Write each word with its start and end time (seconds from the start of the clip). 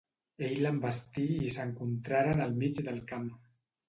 Ell 0.45 0.53
l'envestí 0.61 1.25
i 1.49 1.51
s'encontraren 1.55 2.41
al 2.47 2.57
mig 2.63 2.81
del 2.89 2.99
camp. 3.13 3.29